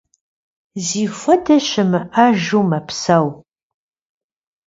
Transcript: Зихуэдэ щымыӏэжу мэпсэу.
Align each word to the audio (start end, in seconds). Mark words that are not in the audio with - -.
Зихуэдэ 0.85 1.55
щымыӏэжу 1.67 2.63
мэпсэу. 2.69 3.27